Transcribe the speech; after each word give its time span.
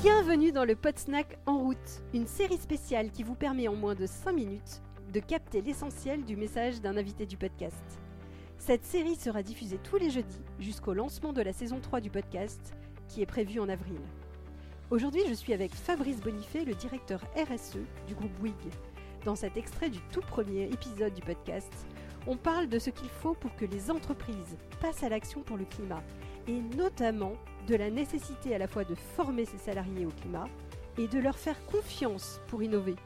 Bienvenue 0.00 0.52
dans 0.52 0.64
le 0.64 0.76
Snack 0.94 1.38
en 1.44 1.58
route, 1.58 2.02
une 2.14 2.28
série 2.28 2.58
spéciale 2.58 3.10
qui 3.10 3.24
vous 3.24 3.34
permet 3.34 3.66
en 3.66 3.74
moins 3.74 3.96
de 3.96 4.06
5 4.06 4.30
minutes 4.30 4.80
de 5.12 5.18
capter 5.18 5.60
l'essentiel 5.60 6.24
du 6.24 6.36
message 6.36 6.80
d'un 6.80 6.96
invité 6.96 7.26
du 7.26 7.36
podcast. 7.36 7.98
Cette 8.58 8.84
série 8.84 9.16
sera 9.16 9.42
diffusée 9.42 9.80
tous 9.82 9.96
les 9.96 10.10
jeudis 10.10 10.40
jusqu'au 10.60 10.94
lancement 10.94 11.32
de 11.32 11.42
la 11.42 11.52
saison 11.52 11.80
3 11.80 12.00
du 12.00 12.10
podcast 12.10 12.76
qui 13.08 13.22
est 13.22 13.26
prévu 13.26 13.58
en 13.58 13.68
avril. 13.68 13.98
Aujourd'hui, 14.92 15.22
je 15.28 15.34
suis 15.34 15.52
avec 15.52 15.74
Fabrice 15.74 16.20
Bonifay, 16.20 16.64
le 16.64 16.74
directeur 16.74 17.20
RSE 17.36 17.78
du 18.06 18.14
groupe 18.14 18.40
WIG. 18.40 18.72
Dans 19.24 19.34
cet 19.34 19.56
extrait 19.56 19.90
du 19.90 19.98
tout 20.12 20.20
premier 20.20 20.66
épisode 20.66 21.14
du 21.14 21.22
podcast, 21.22 21.72
on 22.28 22.36
parle 22.36 22.68
de 22.68 22.78
ce 22.78 22.90
qu'il 22.90 23.08
faut 23.08 23.34
pour 23.34 23.56
que 23.56 23.64
les 23.64 23.90
entreprises 23.90 24.58
passent 24.80 25.02
à 25.02 25.08
l'action 25.08 25.42
pour 25.42 25.56
le 25.56 25.64
climat, 25.64 26.04
et 26.48 26.60
notamment 26.76 27.34
de 27.68 27.76
la 27.76 27.90
nécessité 27.90 28.54
à 28.54 28.58
la 28.58 28.66
fois 28.66 28.84
de 28.84 28.94
former 28.94 29.44
ses 29.44 29.58
salariés 29.58 30.06
au 30.06 30.10
climat 30.10 30.48
et 30.96 31.06
de 31.06 31.18
leur 31.18 31.36
faire 31.36 31.62
confiance 31.66 32.40
pour 32.48 32.62
innover. 32.62 32.96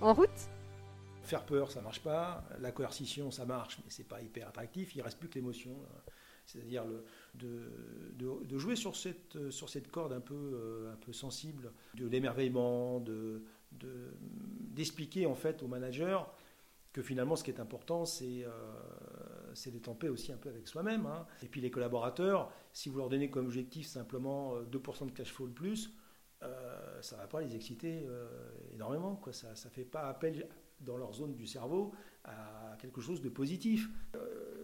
En 0.00 0.12
route? 0.12 0.28
Faire 1.22 1.46
peur, 1.46 1.70
ça 1.70 1.80
marche 1.80 2.00
pas. 2.00 2.44
La 2.60 2.72
coercition, 2.72 3.30
ça 3.30 3.46
marche, 3.46 3.78
mais 3.78 3.90
c'est 3.90 4.08
pas 4.08 4.20
hyper 4.20 4.48
attractif. 4.48 4.94
Il 4.94 5.02
reste 5.02 5.18
plus 5.18 5.28
que 5.28 5.36
l'émotion. 5.36 5.70
C'est-à-dire 6.44 6.84
de, 7.34 8.58
jouer 8.58 8.76
sur 8.76 8.96
cette, 8.96 9.90
corde 9.90 10.12
un 10.12 10.20
peu, 10.20 10.34
euh, 10.34 11.12
sensible, 11.12 11.72
de 11.94 12.06
l'émerveillement, 12.06 13.02
d'expliquer 13.72 15.22
de, 15.22 15.26
en 15.28 15.34
fait 15.34 15.62
au 15.62 15.68
manager 15.68 16.34
que 16.92 17.02
finalement, 17.02 17.34
ce 17.34 17.42
qui 17.42 17.50
est 17.50 17.60
important, 17.60 18.04
c'est 18.04 18.44
euh, 18.44 18.50
d'être 19.70 19.88
en 19.88 19.94
paix 19.94 20.08
aussi 20.08 20.32
un 20.32 20.36
peu 20.36 20.48
avec 20.48 20.68
soi-même. 20.68 21.06
Hein. 21.06 21.26
Et 21.42 21.48
puis 21.48 21.60
les 21.60 21.70
collaborateurs, 21.70 22.52
si 22.72 22.88
vous 22.88 22.98
leur 22.98 23.08
donnez 23.08 23.30
comme 23.30 23.46
objectif 23.46 23.86
simplement 23.86 24.60
2% 24.62 25.02
euh, 25.02 25.06
de 25.06 25.10
cash 25.12 25.32
flow 25.32 25.48
de 25.48 25.52
plus, 25.52 25.92
euh, 26.42 27.00
ça 27.02 27.16
ne 27.16 27.20
va 27.22 27.26
pas 27.26 27.40
les 27.40 27.54
exciter 27.54 28.04
euh, 28.06 28.28
énormément. 28.72 29.16
Quoi. 29.16 29.32
Ça 29.32 29.50
ne 29.50 29.70
fait 29.70 29.84
pas 29.84 30.08
appel 30.08 30.48
dans 30.80 30.96
leur 30.96 31.14
zone 31.14 31.34
du 31.34 31.46
cerveau 31.46 31.92
à 32.24 32.76
quelque 32.80 33.00
chose 33.00 33.22
de 33.22 33.28
positif. 33.28 33.88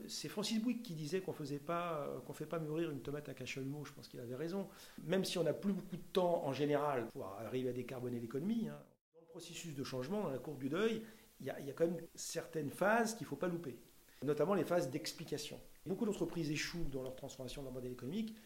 c'est 0.06 0.29
Francis 0.29 0.61
Bouic 0.61 0.83
qui 0.83 0.95
disait 0.95 1.20
qu'on 1.20 1.33
ne 1.33 1.59
pas, 1.59 2.23
qu'on 2.27 2.33
fait 2.33 2.47
pas 2.47 2.59
mûrir 2.59 2.91
une 2.91 3.01
tomate 3.01 3.29
à 3.29 3.34
cache-humo. 3.34 3.84
Je 3.84 3.92
pense 3.92 4.09
qu'il 4.09 4.20
avait 4.20 4.34
raison. 4.34 4.69
Même 5.05 5.25
si 5.25 5.39
on 5.39 5.45
n'a 5.45 5.53
plus 5.53 5.73
beaucoup 5.73 5.97
de 5.97 6.12
temps 6.12 6.45
en 6.45 6.53
général 6.53 7.09
pour 7.12 7.27
arriver 7.27 7.69
à 7.69 7.73
décarboner 7.73 8.19
l'économie, 8.19 8.69
hein, 8.69 8.79
dans 9.14 9.20
le 9.20 9.27
processus 9.27 9.75
de 9.75 9.84
changement, 9.84 10.23
dans 10.23 10.31
la 10.31 10.39
courbe 10.39 10.59
du 10.59 10.69
deuil, 10.69 11.03
il 11.41 11.47
y, 11.47 11.51
a, 11.51 11.73
quand 11.73 11.86
même 11.86 12.01
certaines 12.14 12.70
phases 12.70 13.14
qu'il 13.14 13.25
ne 13.25 13.29
faut 13.29 13.36
pas 13.36 13.48
louper, 13.48 13.79
notamment 14.23 14.55
les 14.55 14.65
phases 14.65 14.91
d'explication. 14.91 15.61
Beaucoup 15.87 16.05
d'entreprises 16.07 16.51
échouent 16.51 16.89
dans 16.91 17.03
leur 17.03 17.17
transformation 17.17 17.63
dans 17.63 17.71
le 17.71 17.75
modèle 17.75 17.93
économique 17.93 18.37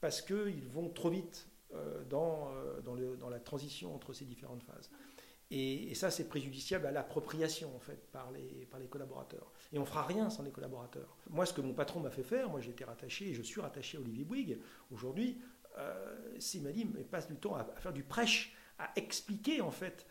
parce 0.00 0.22
qu'ils 0.22 0.68
vont 0.68 0.88
trop 0.88 1.10
vite 1.10 1.48
euh, 1.74 2.04
dans, 2.04 2.50
euh, 2.52 2.80
dans, 2.80 3.28
la 3.28 3.40
transition 3.40 3.94
entre 3.94 4.12
ces 4.12 4.24
différentes 4.24 4.62
phases. 4.62 4.90
Et, 5.50 5.94
ça, 5.94 6.10
c'est 6.10 6.28
préjudiciable 6.28 6.86
à 6.86 6.92
l'appropriation, 6.92 7.74
en 7.74 7.78
fait, 7.80 8.06
par 8.12 8.30
les, 8.30 8.68
collaborateurs. 8.90 9.50
Et 9.72 9.78
on 9.78 9.82
ne 9.82 9.86
fera 9.86 10.02
rien 10.02 10.28
sans 10.28 10.42
les 10.42 10.50
collaborateurs. 10.50 11.16
Moi, 11.30 11.46
ce 11.46 11.54
que 11.54 11.62
mon 11.62 11.72
patron 11.72 12.00
m'a 12.00 12.10
fait 12.10 12.22
faire, 12.22 12.50
moi, 12.50 12.60
j'ai 12.60 12.70
été 12.70 12.84
rattaché, 12.84 13.30
et 13.30 13.34
je 13.34 13.42
suis 13.42 13.60
rattaché 13.60 13.96
à 13.96 14.00
Olivier 14.00 14.24
Bouygues, 14.24 14.58
aujourd'hui, 14.90 15.40
euh, 15.78 16.16
c'est, 16.38 16.60
m'a 16.60 16.70
dit, 16.70 16.86
mais 16.94 17.02
passe 17.02 17.28
du 17.28 17.36
temps 17.36 17.54
à, 17.54 17.60
à 17.60 17.80
faire 17.80 17.94
du 17.94 18.02
prêche, 18.02 18.54
à 18.78 18.90
expliquer, 18.96 19.62
en 19.62 19.70
fait, 19.70 20.06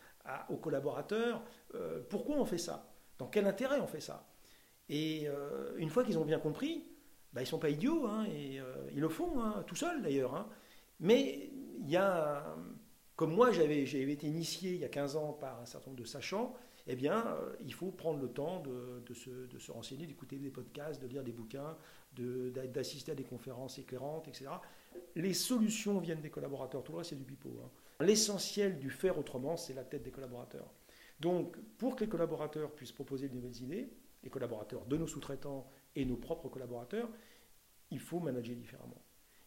aux 0.48 0.56
collaborateurs 0.56 1.42
euh, 1.74 2.00
pourquoi 2.08 2.36
on 2.36 2.44
fait 2.44 2.58
ça, 2.58 2.90
dans 3.18 3.26
quel 3.26 3.46
intérêt 3.46 3.80
on 3.80 3.86
fait 3.86 4.00
ça. 4.00 4.26
Et 4.88 5.28
euh, 5.28 5.76
une 5.76 5.90
fois 5.90 6.04
qu'ils 6.04 6.18
ont 6.18 6.24
bien 6.24 6.38
compris, 6.38 6.84
bah, 7.32 7.40
ils 7.40 7.44
ne 7.44 7.48
sont 7.48 7.58
pas 7.58 7.70
idiots, 7.70 8.06
hein, 8.06 8.24
et 8.24 8.60
euh, 8.60 8.74
ils 8.92 9.00
le 9.00 9.08
font, 9.08 9.40
hein, 9.40 9.62
tout 9.66 9.76
seuls 9.76 10.02
d'ailleurs. 10.02 10.34
Hein. 10.34 10.48
Mais 11.00 11.50
il 11.80 11.88
y 11.88 11.96
a, 11.96 12.56
comme 13.16 13.34
moi 13.34 13.52
j'avais, 13.52 13.82
été 13.82 14.26
initié 14.26 14.72
il 14.72 14.80
y 14.80 14.84
a 14.84 14.88
15 14.88 15.16
ans 15.16 15.32
par 15.32 15.60
un 15.60 15.66
certain 15.66 15.90
nombre 15.90 16.00
de 16.00 16.06
sachants, 16.06 16.54
eh 16.90 16.96
bien, 16.96 17.36
il 17.60 17.74
faut 17.74 17.90
prendre 17.90 18.18
le 18.18 18.28
temps 18.28 18.62
de, 18.62 19.14
se, 19.14 19.70
renseigner, 19.70 20.06
d'écouter 20.06 20.38
des 20.38 20.48
podcasts, 20.48 21.02
de 21.02 21.06
lire 21.06 21.22
des 21.22 21.32
bouquins, 21.32 21.76
d'assister 22.16 23.12
à 23.12 23.14
des 23.14 23.24
conférences 23.24 23.78
éclairantes, 23.78 24.26
etc. 24.26 24.46
Les 25.14 25.34
solutions 25.34 25.98
viennent 25.98 26.22
des 26.22 26.30
collaborateurs, 26.30 26.82
tout 26.82 26.92
le 26.92 26.98
reste 26.98 27.10
c'est 27.10 27.16
du 27.16 27.24
pipeau. 27.24 27.60
L'essentiel 28.00 28.78
du 28.78 28.88
faire 28.88 29.18
autrement, 29.18 29.58
c'est 29.58 29.74
la 29.74 29.84
tête 29.84 30.02
des 30.02 30.10
collaborateurs. 30.10 30.72
Donc, 31.20 31.56
pour 31.78 31.96
que 31.96 32.04
les 32.04 32.10
collaborateurs 32.10 32.72
puissent 32.72 32.92
proposer 32.92 33.28
de 33.28 33.34
nouvelles 33.34 33.62
idées, 33.62 33.90
les 34.22 34.30
collaborateurs 34.30 34.84
de 34.86 34.96
nos 34.96 35.06
sous-traitants 35.06 35.68
et 35.96 36.04
nos 36.04 36.16
propres 36.16 36.48
collaborateurs, 36.48 37.08
il 37.90 37.98
faut 37.98 38.20
manager 38.20 38.56
différemment. 38.56 39.02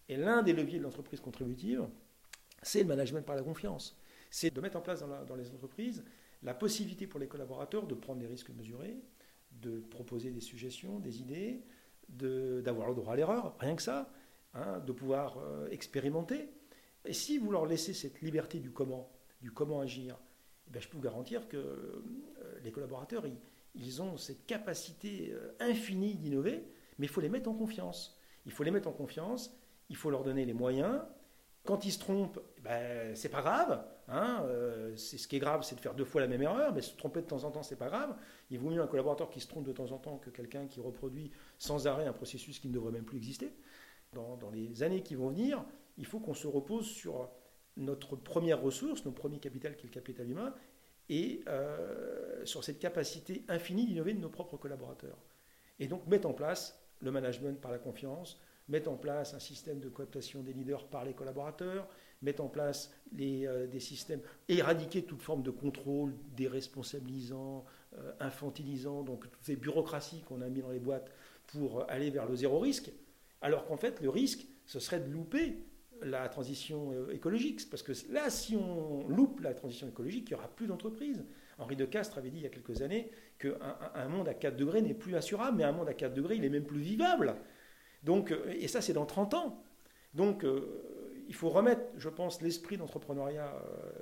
Et 0.09 0.17
l'un 0.17 0.43
des 0.43 0.53
leviers 0.53 0.79
de 0.79 0.83
l'entreprise 0.83 1.19
contributive, 1.19 1.87
c'est 2.61 2.81
le 2.81 2.87
management 2.87 3.25
par 3.25 3.35
la 3.35 3.43
confiance. 3.43 3.97
C'est 4.29 4.53
de 4.53 4.61
mettre 4.61 4.77
en 4.77 4.81
place 4.81 5.03
dans, 5.27 5.35
les 5.35 5.49
entreprises 5.51 6.03
la 6.43 6.53
possibilité 6.53 7.05
pour 7.05 7.19
les 7.19 7.27
collaborateurs 7.27 7.85
de 7.85 7.93
prendre 7.93 8.19
des 8.19 8.27
risques 8.27 8.49
mesurés, 8.49 8.97
de 9.51 9.79
proposer 9.79 10.31
des 10.31 10.41
suggestions, 10.41 10.99
des 10.99 11.19
idées, 11.19 11.61
d'avoir 12.09 12.89
le 12.89 12.95
droit 12.95 13.13
à 13.13 13.15
l'erreur, 13.15 13.55
rien 13.59 13.75
que 13.75 13.81
ça, 13.81 14.11
hein, 14.53 14.79
de 14.79 14.91
pouvoir 14.91 15.37
euh, 15.37 15.69
expérimenter. 15.69 16.49
Et 17.05 17.13
si 17.13 17.37
vous 17.37 17.51
leur 17.51 17.65
laissez 17.65 17.93
cette 17.93 18.21
liberté 18.21 18.59
du 18.59 18.71
comment, 18.71 19.11
du 19.41 19.51
comment 19.51 19.81
agir, 19.81 20.17
eh 20.75 20.81
je 20.81 20.87
peux 20.87 20.97
vous 20.97 21.03
garantir 21.03 21.47
que 21.47 21.57
euh, 21.57 22.03
les 22.63 22.71
collaborateurs, 22.71 23.23
ils, 23.75 24.01
ont 24.01 24.17
cette 24.17 24.45
capacité 24.45 25.31
euh, 25.31 25.53
infinie 25.59 26.15
d'innover, 26.15 26.63
mais 26.97 27.05
il 27.05 27.09
faut 27.09 27.21
les 27.21 27.29
mettre 27.29 27.49
en 27.49 27.53
confiance. 27.53 28.19
Il 28.45 28.51
faut 28.51 28.63
les 28.63 28.71
mettre 28.71 28.87
en 28.87 28.93
confiance, 28.93 29.55
il 29.89 29.95
faut 29.95 30.09
leur 30.09 30.23
donner 30.23 30.45
les 30.45 30.53
moyens. 30.53 31.01
Quand 31.63 31.85
ils 31.85 31.91
se 31.91 31.99
trompent, 31.99 32.41
ben, 32.63 33.15
c'est 33.15 33.29
pas 33.29 33.41
grave. 33.41 33.85
Hein, 34.07 34.43
euh, 34.45 34.95
ce 34.97 35.27
qui 35.27 35.35
est 35.35 35.39
grave, 35.39 35.63
c'est 35.63 35.75
de 35.75 35.79
faire 35.79 35.93
deux 35.93 36.05
fois 36.05 36.21
la 36.21 36.27
même 36.27 36.41
erreur, 36.41 36.73
mais 36.73 36.81
se 36.81 36.95
tromper 36.95 37.21
de 37.21 37.27
temps 37.27 37.43
en 37.43 37.51
temps, 37.51 37.63
c'est 37.63 37.75
pas 37.75 37.87
grave. 37.87 38.15
Il 38.49 38.59
vaut 38.59 38.69
mieux 38.69 38.81
un 38.81 38.87
collaborateur 38.87 39.29
qui 39.29 39.39
se 39.39 39.47
trompe 39.47 39.65
de 39.65 39.71
temps 39.71 39.91
en 39.91 39.97
temps 39.97 40.17
que 40.17 40.29
quelqu'un 40.29 40.65
qui 40.67 40.79
reproduit 40.79 41.31
sans 41.59 41.87
arrêt 41.87 42.07
un 42.07 42.13
processus 42.13 42.59
qui 42.59 42.67
ne 42.67 42.73
devrait 42.73 42.91
même 42.91 43.05
plus 43.05 43.17
exister. 43.17 43.53
dans 44.13 44.49
les 44.51 44.83
années 44.83 45.03
qui 45.03 45.15
vont 45.15 45.29
venir, 45.29 45.63
il 45.97 46.05
faut 46.05 46.19
qu'on 46.19 46.33
se 46.33 46.47
repose 46.47 46.87
sur 46.87 47.29
notre 47.77 48.15
première 48.15 48.61
ressource, 48.61 49.05
notre 49.05 49.17
premier 49.17 49.39
capital 49.39 49.75
qui 49.75 49.85
est 49.85 49.89
le 49.89 49.93
capital 49.93 50.29
humain, 50.29 50.53
et 51.09 51.43
euh, 51.47 52.45
sur 52.45 52.63
cette 52.63 52.79
capacité 52.79 53.43
infinie 53.49 53.85
d'innover 53.85 54.13
de 54.13 54.19
nos 54.19 54.29
propres 54.29 54.57
collaborateurs. 54.57 55.17
Et 55.79 55.87
donc 55.87 56.05
mettre 56.07 56.27
en 56.27 56.33
place 56.33 56.79
le 57.01 57.11
management 57.11 57.59
par 57.59 57.71
la 57.71 57.79
confiance, 57.79 58.39
mettre 58.69 58.89
en 58.89 58.95
place 58.95 59.33
un 59.33 59.39
système 59.39 59.79
de 59.79 59.89
cooptation 59.89 60.41
des 60.41 60.53
leaders 60.53 60.87
par 60.87 61.03
les 61.03 61.13
collaborateurs, 61.13 61.87
mettre 62.21 62.43
en 62.43 62.47
place 62.47 62.93
euh, 63.19 63.67
des 63.67 63.79
systèmes, 63.79 64.21
éradiquer 64.47 65.03
toute 65.03 65.21
forme 65.21 65.43
de 65.43 65.51
contrôle 65.51 66.15
déresponsabilisant, 66.35 67.65
euh, 67.97 68.13
infantilisant, 68.19 69.03
donc 69.03 69.29
toutes 69.29 69.43
ces 69.43 69.55
bureaucraties 69.55 70.21
qu'on 70.21 70.41
a 70.41 70.47
mis 70.47 70.61
dans 70.61 70.69
les 70.69 70.79
boîtes 70.79 71.11
pour 71.47 71.89
aller 71.89 72.09
vers 72.09 72.25
le 72.25 72.35
zéro 72.35 72.59
risque, 72.59 72.91
alors 73.41 73.65
qu'en 73.65 73.77
fait 73.77 73.99
le 73.99 74.09
risque, 74.09 74.47
ce 74.65 74.79
serait 74.79 74.99
de 74.99 75.11
louper 75.11 75.57
la 76.03 76.27
transition 76.29 76.91
euh, 76.91 77.11
écologique. 77.11 77.69
Parce 77.69 77.83
que 77.83 77.91
là, 78.11 78.29
si 78.29 78.55
on 78.55 79.07
loupe 79.07 79.39
la 79.41 79.53
transition 79.53 79.87
écologique, 79.87 80.29
il 80.29 80.33
n'y 80.33 80.39
aura 80.39 80.47
plus 80.47 80.67
d'entreprises. 80.67 81.23
Henri 81.57 81.75
de 81.75 81.85
Castres 81.85 82.17
avait 82.17 82.29
dit 82.29 82.37
il 82.37 82.43
y 82.43 82.47
a 82.47 82.49
quelques 82.49 82.81
années 82.81 83.11
qu'un 83.37 83.55
un 83.93 84.07
monde 84.07 84.27
à 84.27 84.33
4 84.33 84.55
degrés 84.55 84.81
n'est 84.81 84.93
plus 84.93 85.15
assurable, 85.15 85.57
mais 85.57 85.63
un 85.63 85.71
monde 85.71 85.89
à 85.89 85.93
4 85.93 86.13
degrés, 86.13 86.35
il 86.35 86.45
est 86.45 86.49
même 86.49 86.65
plus 86.65 86.79
vivable. 86.79 87.35
Donc, 88.03 88.31
euh, 88.31 88.51
et 88.51 88.67
ça, 88.67 88.81
c'est 88.81 88.93
dans 88.93 89.05
30 89.05 89.33
ans. 89.33 89.63
Donc, 90.13 90.43
euh, 90.43 91.23
il 91.27 91.35
faut 91.35 91.49
remettre, 91.49 91.83
je 91.97 92.09
pense, 92.09 92.41
l'esprit 92.41 92.77
d'entrepreneuriat 92.77 93.53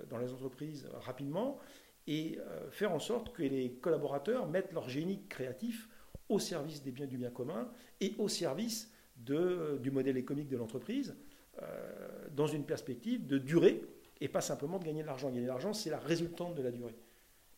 dans 0.09 0.17
les 0.17 0.31
entreprises 0.31 0.87
rapidement 0.93 1.59
et 2.07 2.39
faire 2.71 2.91
en 2.91 2.97
sorte 2.97 3.35
que 3.35 3.43
les 3.43 3.73
collaborateurs 3.73 4.47
mettent 4.47 4.73
leur 4.73 4.89
génie 4.89 5.27
créatif 5.27 5.89
au 6.27 6.39
service 6.39 6.81
des 6.81 6.91
biens 6.91 7.05
du 7.05 7.19
bien 7.19 7.29
commun 7.29 7.69
et 8.01 8.15
au 8.17 8.27
service 8.27 8.91
de, 9.17 9.79
du 9.81 9.91
modèle 9.91 10.17
économique 10.17 10.49
de 10.49 10.57
l'entreprise. 10.57 11.15
Euh, 11.61 12.09
dans 12.35 12.47
une 12.47 12.63
perspective 12.63 13.25
de 13.25 13.37
durée 13.37 13.81
et 14.21 14.29
pas 14.29 14.39
simplement 14.39 14.79
de 14.79 14.85
gagner 14.85 15.01
de 15.01 15.07
l'argent. 15.07 15.27
Gagner 15.27 15.41
de 15.41 15.47
l'argent, 15.47 15.73
c'est 15.73 15.89
la 15.89 15.99
résultante 15.99 16.55
de 16.55 16.61
la 16.61 16.71
durée. 16.71 16.95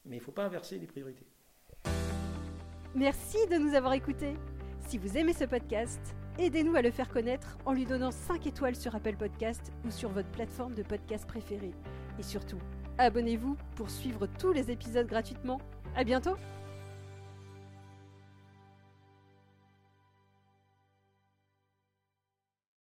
Mais 0.06 0.16
il 0.16 0.20
ne 0.20 0.24
faut 0.24 0.32
pas 0.32 0.46
inverser 0.46 0.80
les 0.80 0.88
priorités. 0.88 1.26
Merci 2.96 3.38
de 3.52 3.58
nous 3.58 3.76
avoir 3.76 3.94
écoutés. 3.94 4.34
Si 4.88 4.98
vous 4.98 5.18
aimez 5.18 5.34
ce 5.34 5.44
podcast, 5.44 6.00
aidez-nous 6.40 6.76
à 6.76 6.82
le 6.82 6.90
faire 6.90 7.10
connaître 7.10 7.58
en 7.66 7.74
lui 7.74 7.86
donnant 7.86 8.12
5 8.12 8.48
étoiles 8.48 8.76
sur 8.76 8.96
Apple 8.96 9.16
Podcast 9.18 9.72
ou 9.86 9.92
sur 9.92 10.10
votre 10.10 10.30
plateforme 10.30 10.74
de 10.74 10.84
podcast 10.84 11.28
préférée. 11.28 11.74
Et 12.18 12.24
surtout, 12.24 12.60
abonnez-vous 12.98 13.56
pour 13.76 13.90
suivre 13.92 14.28
tous 14.40 14.52
les 14.52 14.72
épisodes 14.72 15.08
gratuitement. 15.08 15.62
À 15.96 16.04
bientôt! 16.04 16.36